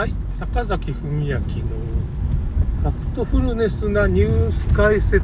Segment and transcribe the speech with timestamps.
[0.00, 5.20] はい、坂崎文明のファクトフルネスなニュース解説。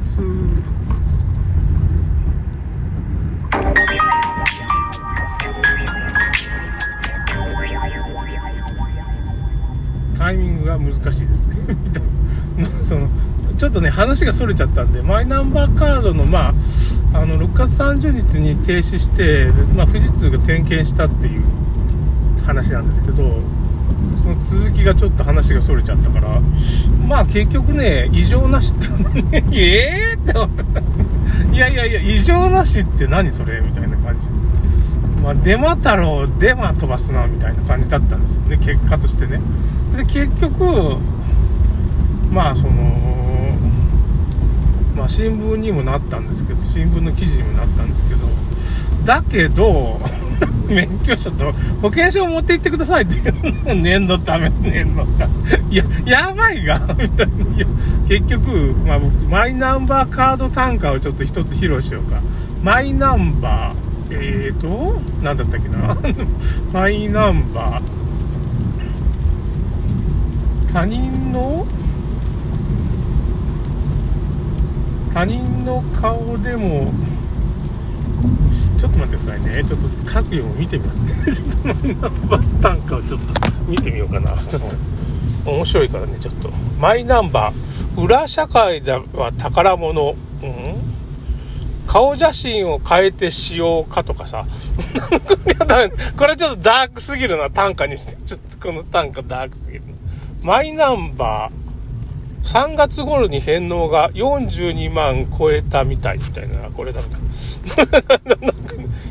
[10.15, 11.55] タイミングが難しいですね。
[12.83, 13.09] その
[13.57, 16.49] ちょっとね、話がそれちゃったんで、マイナンバーカードの、ま
[17.13, 21.41] あ、あの、6月30日に停止して、まあ、富士通が点検したっていう
[22.45, 23.41] 話なんですけど、
[24.21, 26.41] その続きがちょっと話がそれちゃったから、
[27.07, 28.75] まあ結局ね、異常なしっ
[29.31, 30.17] て、 ええ？
[30.17, 30.81] ー、って思った。
[31.55, 33.61] いやいやいや、異常なしって何それ？
[33.61, 34.27] みたいな感じ。
[35.23, 39.41] まあ、デマ太郎、デマ飛ばすな、みたいな感じだったんですよね、結果としてね。
[39.95, 40.97] で、結局、
[42.31, 42.71] まあその、
[44.95, 48.27] まあ新聞にもなったんですけど、新聞の記事にもなったんですけど、
[49.05, 49.99] だけど、
[50.67, 53.29] 免許証と保険証を持って行ってくださいってい
[53.71, 55.33] う念のため、念のため。
[55.69, 57.55] いや、やばいが みたいな。
[57.55, 57.65] いや、
[58.07, 62.19] 結局、まあ僕、マイナンバーカード単価をちょっと一つ披露しようか。
[62.63, 63.75] マイナンバー、
[64.11, 65.97] えーと、なんだったっけな
[66.73, 71.65] マイナンバー、他人の？
[75.13, 76.91] 他人の顔でも
[78.79, 79.63] ちょっと待ってくださいね。
[79.63, 81.33] ちょっと各よを見てみますね。
[81.33, 83.27] ちょっとマイナンバー単価をちょっと
[83.67, 84.37] 見てみようかな。
[84.43, 85.51] ちょっと。
[85.51, 86.49] 面白いからねちょっと。
[86.79, 88.01] マイナンバー。
[88.01, 90.15] 裏社会では宝物。
[90.43, 90.75] うん？
[91.87, 94.45] 顔写真を変えて使用かとかさ。
[96.17, 97.49] これちょっとダークすぎるな。
[97.49, 98.21] 単価にして。
[98.21, 99.83] ちょっとこの単価ダークすぎる。
[100.41, 101.66] マイナンバー
[102.47, 106.69] 3月頃に返納が42万超えたみたいみたいな。
[106.69, 107.17] これダメだ。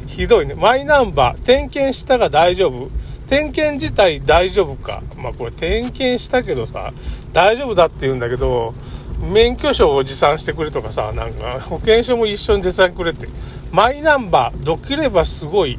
[0.06, 0.54] ひどいね。
[0.54, 2.88] マイナンバー、点検したが大丈夫
[3.26, 6.94] 点検自体大丈夫かまあこれ点検したけどさ、
[7.34, 8.72] 大丈夫だって言うんだけど、
[9.20, 13.28] 免許証を持参してくれとかさ、なんか保険証も一緒に持参くれって。
[13.70, 15.78] マイナンバー、どければすごい、ん？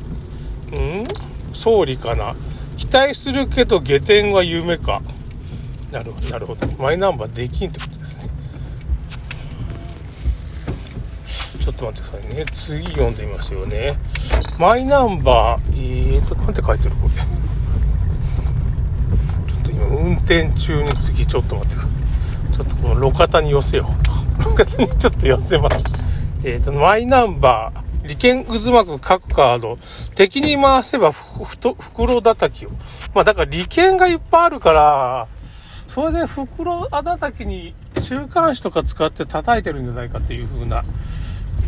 [1.53, 2.35] 総理かな？
[2.75, 5.01] 期待するけど下点は夢か。
[5.91, 6.67] なるほど、なるほど。
[6.77, 8.29] マイナンバーできんってことですね。
[11.67, 12.45] ちょっと待ってくださいね。
[12.51, 13.97] 次読んでみますよね。
[14.57, 17.13] マイナンバー、えーと、なんて書いてるこれ。
[19.51, 22.53] ちょっと今、運転中に次、ちょっと待ってください。
[22.55, 23.89] ちょっとこの路肩に寄せよ
[24.39, 24.43] う。
[24.43, 25.83] 路肩にちょっと寄せます。
[26.43, 29.77] えーと、マイナンバー、利権渦巻く各カード、
[30.15, 32.69] 敵に回せばふ、ふと、袋叩きを。
[33.13, 35.27] まあだから利権がいっぱいあるから、
[35.97, 40.83] それで袋穴だけに週刊誌とか使って叩いてるんじゃないかっていう風な、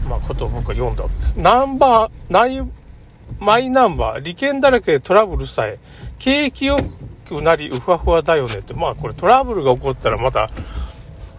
[0.08, 1.40] まあ、ことを僕は読んだわけです。
[1.40, 2.62] ナンバー、ナイ、
[3.40, 5.80] マイナンバー、利権だらけでトラブルさえ、
[6.20, 6.78] 景気よ
[7.28, 10.52] くなり、うふわふわだよねって、まあこれトラブルが起こったらまた、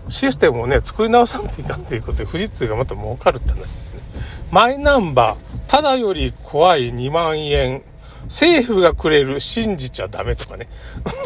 [0.08, 4.02] システムをね、作り直さないといかんということで、富士通がまた儲かるって話ですね。
[4.50, 7.84] マイナンバー、ただより怖い2万円、
[8.24, 10.68] 政府がくれる信じちゃダメとかね。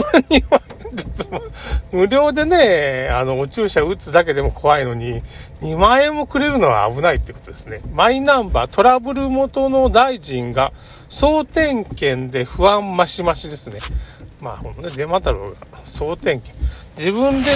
[1.92, 5.22] 無料でね、あの、お注射打つだけでも怖いのに、
[5.60, 7.80] 2万円もくれるのは危ないってことですね。
[7.92, 10.72] マイナンバー、トラブル元の大臣が
[11.08, 13.80] 総点検で不安増し増しですね。
[14.40, 16.54] まあ、ほんとね、デマ太郎が総点検。
[16.96, 17.50] 自分で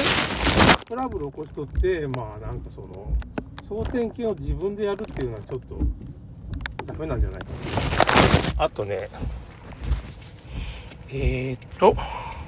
[0.88, 3.12] トラブル起こしとって、まあ、なんかその、
[3.68, 5.78] 総点検を自分でやるっていうのはちょっと
[6.86, 7.46] ダメなんじゃないか
[8.56, 8.64] な。
[8.64, 9.08] あとね、
[11.10, 11.94] えー、っと、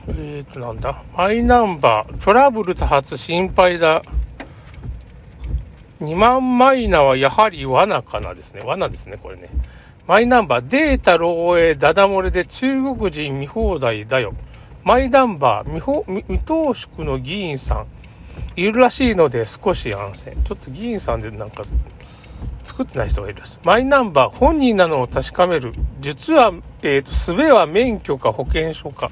[0.08, 4.02] えー、っと、なんだ、マイナンバー、トラブル多発心配だ。
[6.00, 8.62] 2万マイナはやはり罠かなですね。
[8.64, 9.50] 罠ですね、これね。
[10.06, 14.34] マイナンバー、データ漏洩、ダダ漏れで中国人見放題だよ。
[14.82, 17.86] マイナンバー、未未党縮の議員さん、
[18.56, 20.36] いるらしいので少し安静。
[20.44, 21.64] ちょっと議員さんでなんか
[22.64, 23.60] 作ってない人がいるです。
[23.64, 25.72] マイナンバー、本人なのを確かめる。
[26.00, 26.52] 実は、
[26.82, 29.10] えっ、ー、と、すべは免許か保険証か。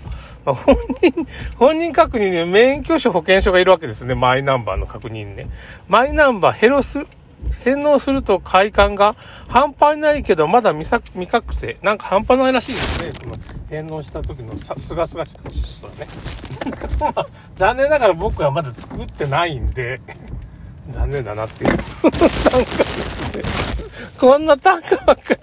[0.54, 4.14] 本人、本人確認で免許証保険証がいるわけですね。
[4.14, 5.48] マイナンバーの確認ね。
[5.88, 7.06] マイナンバー、ヘロス、
[7.64, 9.14] 返納すると快感が
[9.48, 11.78] 半端ないけど、まだ未覚醒。
[11.82, 13.12] なんか半端ないらしいですね。
[13.20, 13.36] その
[13.68, 15.30] 返納した時のさ、すがすがし
[15.80, 16.06] さね。
[17.56, 20.00] 残念ながら僕はまだ作ってないんで、
[20.90, 21.78] 残念だなっていう。
[24.18, 25.40] こんな単価ばっかり。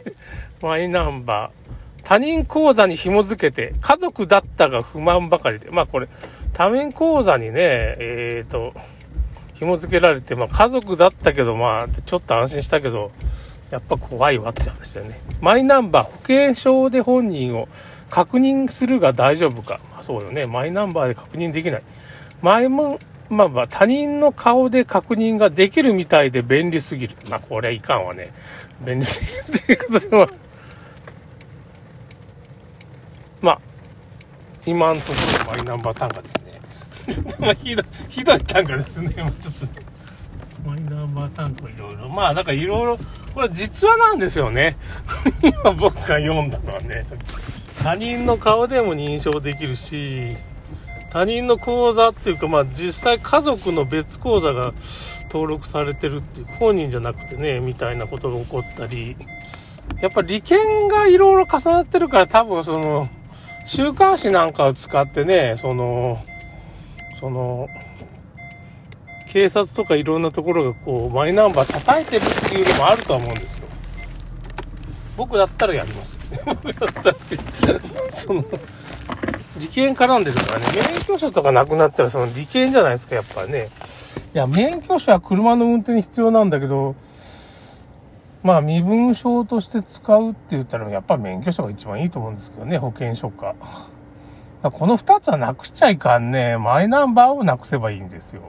[0.61, 1.74] マイナンバー。
[2.05, 5.71] 他人口座に紐付けて、家族だったが不満ばかりで。
[5.71, 6.07] まあこれ、
[6.53, 7.51] 他人口座にね、
[7.99, 8.73] えっ、ー、と、
[9.55, 13.11] 紐付けられて、まあ家族だったけど、まあ、ちょっと安心したけど、
[13.71, 15.19] やっぱ怖いわって話だよね。
[15.41, 17.67] マイナンバー、保険証で本人を
[18.11, 19.79] 確認するが大丈夫か。
[19.91, 20.45] まあ、そうよね。
[20.45, 21.83] マイナンバーで確認できない。
[22.43, 22.99] 前も、
[23.29, 27.15] まあまあ、他人の顔で確認ができるみたいで便利すぎる。
[27.29, 28.31] まあ、これはいかんわね。
[28.85, 30.29] 便利すぎるっていうことでは、
[33.45, 33.59] まあ、
[34.65, 35.13] 今のとこ
[35.45, 37.35] ろマイナンバー単価ですね。
[37.39, 39.13] まあ、ひどい、ひどい単価ですね。
[39.21, 42.09] まあ、ちょっと、マイナンバー単価いろいろ。
[42.09, 42.97] まあ、なんかいろいろ、
[43.35, 44.77] これ実話なんですよね。
[45.45, 47.05] 今僕が読んだのはね。
[47.83, 50.35] 他人の顔でも認証できるし、
[51.11, 54.73] 他人の口座っていうか、まあ実際家族の別口座が
[55.31, 59.15] 登録されてるっていう、本人じゃなくてね、みたいなことが起こったり、
[60.01, 63.07] やっぱ利権がいろいろ重なってるから多分その、
[63.65, 66.23] 週刊誌なんかを使ってね、その、
[67.19, 67.67] その、
[69.31, 73.67] 警察とかいろんなところがこう、マイナンバー叩いてるっていうのもあるとは思うんですよ。
[75.17, 76.17] 僕だったらやります。
[76.45, 77.79] 僕だったら、
[78.11, 78.45] その、
[79.57, 83.69] 利権絡んでるからね、免許証とかなくなったらその利権じゃないですか、やっぱね。
[84.33, 86.95] いや、免許証は車の運転に必要なんだけど、
[88.45, 93.55] まあ、身分証として使うって言ったら、やっぱ免許証が一番いいと思うんですけどね、保険証か。
[94.61, 96.55] かこの二つはなくしちゃいかんね。
[96.59, 98.43] マイナンバーをなくせばいいんですよ。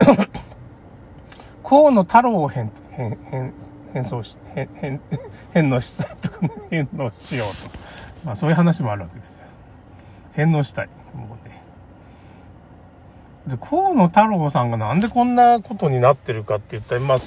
[1.62, 3.54] 河野太郎を変、変、変、
[3.92, 5.00] 変装し、変、変、
[5.54, 6.38] 変のしたいとか、
[6.68, 7.78] 変のしようと。
[8.24, 9.46] まあそういう話もあるわけですよ。
[10.32, 10.88] 返納したい。
[11.14, 11.62] もうね。
[13.46, 17.18] で、河野太郎さんがなんでこんなことになってるかって言ったら、まあ、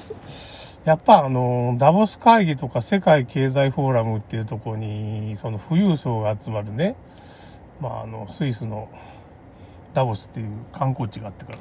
[0.85, 6.95] やっぱあの、ダボス会議とか世界経済フォーラムっていうとこに、その富裕層が集まるね、
[7.79, 8.89] まああの、スイスの
[9.93, 11.59] ダボスっていう観光地があってから、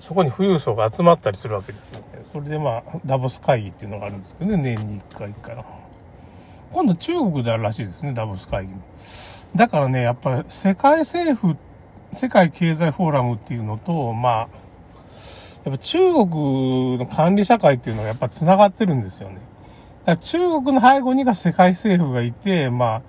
[0.00, 2.20] そこに富裕層が集まったりするわけですよね。
[2.24, 5.64] それでまあ、ダボス会議っていうのがあるんですけどね、年に1回から。
[6.72, 8.72] 今度中国であるらしいですね、ダボス会議。
[9.54, 11.58] だからね、やっぱり世界政府、
[12.12, 14.48] 世界経済フォーラムっていうのと、まあ、
[15.64, 19.36] やっぱ中国の管理社会っていうのがやっぱ繋がってるんですよね。
[20.04, 23.02] だから中国の背後にが世界政府がいて、まあ、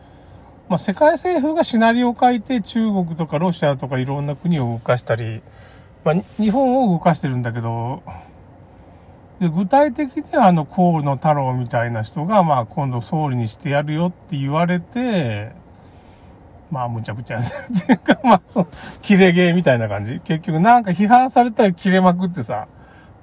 [0.70, 5.42] まあ世界政府がシナリオを書いて中国とかロシアとかいろんな国を動かしたり、
[6.04, 8.04] まあ日本を動かしてるんだけど、
[9.40, 15.54] で具体的にはあの河野太郎みたいな人がまあ今度総理にしてやるよって言われて、
[16.74, 17.44] まあ、むちゃくちゃやっ
[17.86, 18.68] ていうか、まあ、そう、
[19.04, 20.20] 切れゲーみたいな感じ。
[20.22, 22.68] 結局、なんか批判されたら切れまくってさ、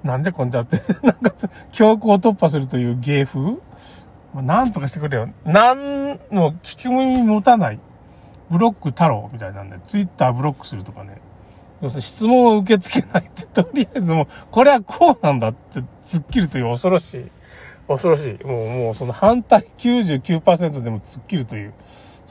[0.03, 1.33] なんでこんじゃって、 なんか、
[1.73, 3.39] 強行突破するという芸風？
[4.33, 5.27] まあ、なんとかしてくれよ。
[5.43, 7.79] なんの聞き耳持たない。
[8.49, 11.17] ブロック太郎みたいなんで、ツイッターブロックするとかね。
[11.81, 17.31] 要するに質問を受け付けないって、とりあえずもう、これはこうなんだって、突っ切るという恐ろしい。
[17.89, 18.45] 恐ろしい。
[18.45, 21.73] もう、もうその反対99%でも突っ切るという。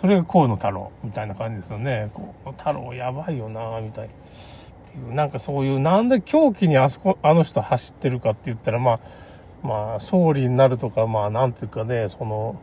[0.01, 2.11] それが河野太郎みたいな感じですよね。
[2.15, 4.09] 河野太郎やばいよなみたい
[5.09, 5.15] な。
[5.15, 9.01] なんかそういう、なんで狂気にあそこ、あの人走ってるかって言ったら、まあ、
[9.63, 12.59] まあ、総理になるとか、まあ、なんていうかね、その、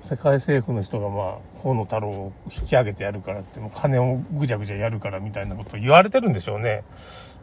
[0.00, 6.84] 世界政府の人がまあ、河野太郎を引き上げてやるからって、もう金をぐちゃぐちゃやるからみたいなことを言われてるんでしょうね。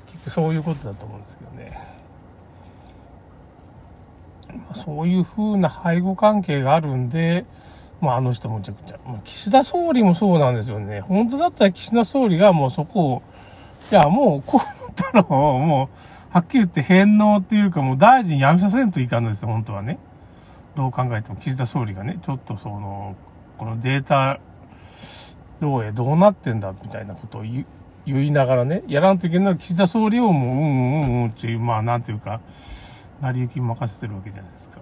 [0.06, 1.72] 結局そういうことだと思うんですけどね。
[4.50, 7.46] まあ、そういう風な背後関係があるんで、
[8.02, 9.00] まあ、あの人もちゃくちゃ。
[9.24, 11.02] 岸田総理もそうなんですよね。
[11.02, 13.22] 本当だったら岸田総理がもうそこを、
[13.92, 20.00] いや、もう、こうなったらもう、はっきり言って返納っていうかもう大臣辞めさせんといかんのですよ、本当はね。
[20.76, 23.16] どう考えても岸田総理がね、ちょっとその、
[23.58, 24.40] このデータ
[25.60, 27.66] 漏洩どうなってんだみたいなことを言
[28.06, 32.40] 言いながらね、やらんといけない岸田総理をもう、うんうんうんうんっていう、まあなんていうか、
[33.22, 34.80] 成り行き任せてるわけじゃないですか。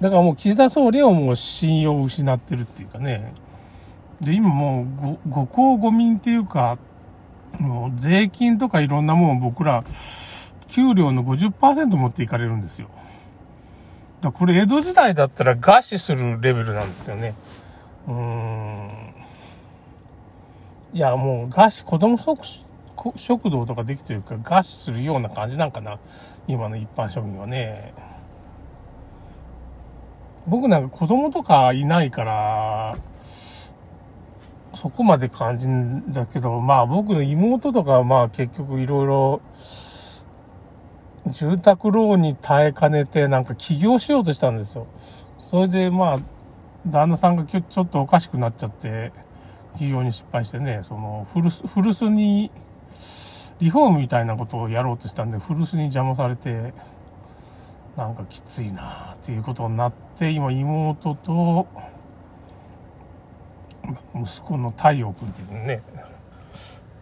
[0.00, 3.32] だからもう岸田総理はもう信用を失ってるっていうかね。
[4.20, 6.78] で、今もうご、ご公ご民っていうか、
[7.58, 9.84] もう税金とかいろんなもん僕ら、
[10.68, 12.88] 給料の50%持っていかれるんですよ。
[14.20, 17.34] だこれ江戸時代だったら餓死するレベルなんですよね。
[18.06, 19.14] うーん。
[20.92, 22.18] いや、もう餓死、子供
[23.16, 25.98] 食堂とかできてるから餓死するような感じなんかな。
[26.48, 27.92] 今の一般庶民はね。
[30.46, 32.96] 僕なんか子供とかいないから、
[34.74, 39.40] そこまで感じんだけど、まあ僕の妹とかはまあ結局いろいろ、
[41.28, 44.86] 住宅ローンに耐えかねてなんか起業しようとしたんですよ。
[45.50, 46.18] それでまあ、
[46.86, 49.12] 旦那さんがちょっとおかしくなっちゃって、
[49.76, 52.50] 起業に失敗してね、その古巣、古巣に、
[53.58, 56.74] リフォームみたいなことをやろうとしたんで、古巣に邪魔されて、
[57.96, 61.66] なんかきついなっていうことになって、今妹と、
[64.14, 65.82] 息子の太陽君っていうね、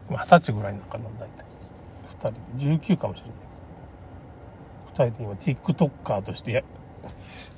[0.09, 1.45] 二十歳ぐらいなのかな、大体。
[2.09, 3.37] 二人で、19かもしれない。
[4.87, 6.65] 二人で今、TikToker として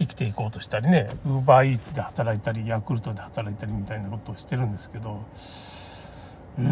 [0.01, 5.21] 生きていこうとしたりね、ウーバーイーツで働いたり、ヤクルトで働いたりみたいなことをしてるんですけど、
[6.59, 6.65] うー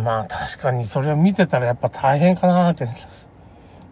[0.00, 2.88] ん、まあ確かにそれを見てたらやっぱ大変かなって。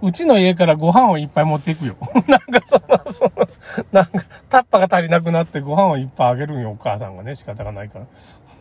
[0.05, 1.97] うちの家からご飯をいっぱい持っていくよ。
[2.29, 3.31] なんかその、その、
[3.91, 4.13] なんか、
[4.51, 8.07] タッパが足りなくなってご飯をいっぱいあげるんよ、お母さんがね、仕方がないから。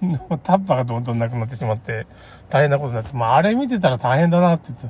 [0.44, 2.08] タッパがどんどんなくなってしまって、
[2.50, 4.88] 大変なことになって、まああれ見てたら大変だなって言って、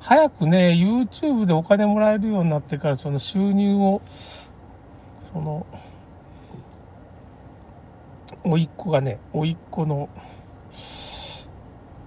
[0.00, 5.66] 早くね、YouTube でお金もらえるようになってから、その収入を、その、
[8.44, 10.08] おいっ子がね、おいっ子の、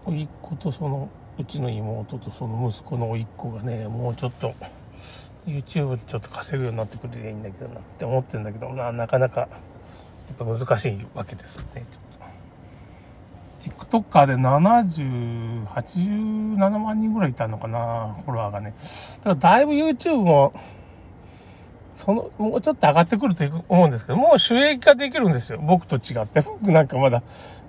[0.06, 4.54] おいっ子とその、うちの妹とその息子の甥っ子がね、もうちょっと、
[5.46, 9.50] YouTube でちょっと稼ぐようになってくれりゃいいんだけどなって思ってんだけどな、なかなか、やっ
[10.38, 12.08] ぱ難しいわけですよね、ちょっと。
[13.86, 18.74] TikToker で70、87万人ぐらいいたのかな、フォロワーがね。
[19.18, 20.54] だからだいぶ YouTube も、
[21.96, 25.60] その、もうちょっと上がってくると思うんですけど、もう収益化できるんですよ。
[25.60, 26.42] 僕と違って。
[26.42, 27.24] 僕なんかまだ、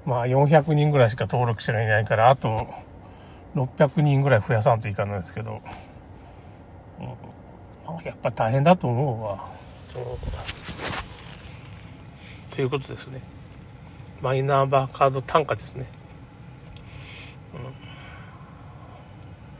[0.04, 2.66] まあ400人ぐらいしか登録者がいないから、あと、
[3.54, 5.60] 600人ぐらい増やさんといかないですけど、
[6.98, 9.48] うん、やっぱ大変だと思うわ。
[12.50, 13.20] ということですね。
[14.20, 15.86] マイナンバーカード単価ですね。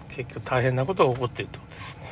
[0.09, 2.09] うん、結局大変なことが起こっているとですね。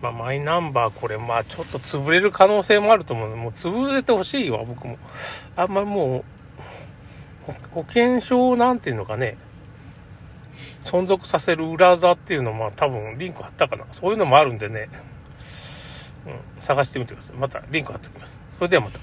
[0.00, 4.98] まあ、マイナンバーこれ、まあちょっと潰れる可能性もあると思うので、もう潰れてほしいわ、僕も。
[5.56, 6.24] あんまもう、
[7.72, 9.36] 保険証なんていうのかね、
[10.84, 13.84] 存続させる裏技っていうのもまあ多分リンク貼ったかな。
[13.92, 14.88] そういうのもあるんでね、
[16.26, 17.36] うん、探してみてください。
[17.36, 18.38] またリンク貼っておきます。
[18.56, 18.98] それではまた。